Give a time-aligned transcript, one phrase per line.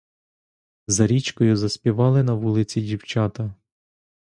[0.87, 3.53] За річкою заспівали на вулиці дівчата.